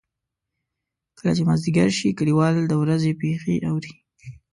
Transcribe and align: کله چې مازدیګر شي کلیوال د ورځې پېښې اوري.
کله 1.17 1.31
چې 1.37 1.43
مازدیګر 1.49 1.89
شي 1.97 2.09
کلیوال 2.19 2.53
د 2.67 2.73
ورځې 2.81 3.11
پېښې 3.21 3.55
اوري. 3.69 3.93